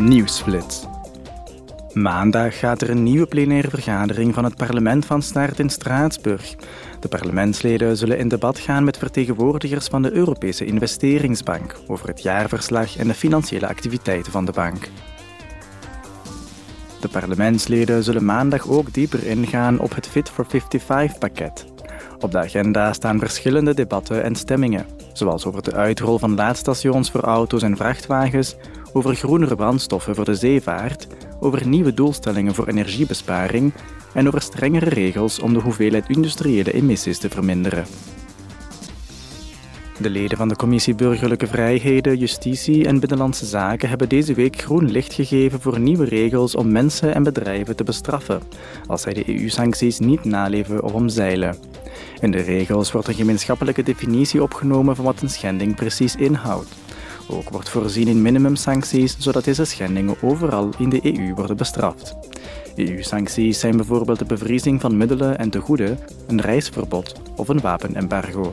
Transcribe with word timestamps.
Nieuwsflits. 0.00 0.86
Maandag 1.92 2.58
gaat 2.58 2.82
er 2.82 2.90
een 2.90 3.02
nieuwe 3.02 3.26
plenaire 3.26 3.70
vergadering 3.70 4.34
van 4.34 4.44
het 4.44 4.56
parlement 4.56 5.06
van 5.06 5.22
start 5.22 5.58
in 5.58 5.70
Straatsburg. 5.70 6.54
De 7.00 7.08
parlementsleden 7.08 7.96
zullen 7.96 8.18
in 8.18 8.28
debat 8.28 8.58
gaan 8.58 8.84
met 8.84 8.98
vertegenwoordigers 8.98 9.86
van 9.86 10.02
de 10.02 10.12
Europese 10.12 10.64
Investeringsbank 10.64 11.76
over 11.86 12.08
het 12.08 12.22
jaarverslag 12.22 12.96
en 12.96 13.06
de 13.06 13.14
financiële 13.14 13.68
activiteiten 13.68 14.32
van 14.32 14.44
de 14.44 14.52
bank. 14.52 14.88
De 17.00 17.08
parlementsleden 17.08 18.04
zullen 18.04 18.24
maandag 18.24 18.68
ook 18.68 18.92
dieper 18.92 19.26
ingaan 19.26 19.78
op 19.78 19.94
het 19.94 20.08
Fit 20.08 20.30
for 20.30 20.46
55-pakket. 20.46 21.64
Op 22.20 22.30
de 22.30 22.38
agenda 22.38 22.92
staan 22.92 23.18
verschillende 23.18 23.74
debatten 23.74 24.22
en 24.22 24.34
stemmingen, 24.34 24.86
zoals 25.12 25.46
over 25.46 25.62
de 25.62 25.74
uitrol 25.74 26.18
van 26.18 26.34
laadstations 26.34 27.10
voor 27.10 27.20
auto's 27.20 27.62
en 27.62 27.76
vrachtwagens, 27.76 28.56
over 28.96 29.14
groenere 29.14 29.54
brandstoffen 29.54 30.14
voor 30.14 30.24
de 30.24 30.34
zeevaart, 30.34 31.06
over 31.40 31.66
nieuwe 31.66 31.94
doelstellingen 31.94 32.54
voor 32.54 32.68
energiebesparing 32.68 33.72
en 34.12 34.26
over 34.26 34.42
strengere 34.42 34.88
regels 34.88 35.38
om 35.38 35.52
de 35.52 35.60
hoeveelheid 35.60 36.08
industriële 36.08 36.72
emissies 36.72 37.18
te 37.18 37.28
verminderen. 37.28 37.84
De 39.98 40.10
leden 40.10 40.36
van 40.36 40.48
de 40.48 40.56
Commissie 40.56 40.94
Burgerlijke 40.94 41.46
Vrijheden, 41.46 42.18
Justitie 42.18 42.86
en 42.86 43.00
Binnenlandse 43.00 43.46
Zaken 43.46 43.88
hebben 43.88 44.08
deze 44.08 44.34
week 44.34 44.60
groen 44.60 44.90
licht 44.90 45.12
gegeven 45.12 45.60
voor 45.60 45.80
nieuwe 45.80 46.04
regels 46.04 46.54
om 46.54 46.72
mensen 46.72 47.14
en 47.14 47.22
bedrijven 47.22 47.76
te 47.76 47.84
bestraffen 47.84 48.40
als 48.86 49.02
zij 49.02 49.12
de 49.12 49.28
EU-sancties 49.28 49.98
niet 49.98 50.24
naleven 50.24 50.82
of 50.82 50.92
omzeilen. 50.92 51.56
In 52.20 52.30
de 52.30 52.40
regels 52.40 52.92
wordt 52.92 53.08
een 53.08 53.14
gemeenschappelijke 53.14 53.82
definitie 53.82 54.42
opgenomen 54.42 54.96
van 54.96 55.04
wat 55.04 55.22
een 55.22 55.30
schending 55.30 55.74
precies 55.74 56.16
inhoudt. 56.16 56.83
Ook 57.28 57.50
wordt 57.50 57.68
voorzien 57.68 58.08
in 58.08 58.22
minimumsancties, 58.22 59.16
zodat 59.18 59.44
deze 59.44 59.64
schendingen 59.64 60.22
overal 60.22 60.70
in 60.78 60.88
de 60.88 61.18
EU 61.18 61.34
worden 61.34 61.56
bestraft. 61.56 62.16
EU-sancties 62.76 63.60
zijn 63.60 63.76
bijvoorbeeld 63.76 64.18
de 64.18 64.24
bevriezing 64.24 64.80
van 64.80 64.96
middelen 64.96 65.38
en 65.38 65.50
tegoeden, 65.50 65.98
een 66.26 66.40
reisverbod 66.40 67.14
of 67.36 67.48
een 67.48 67.60
wapenembargo. 67.60 68.52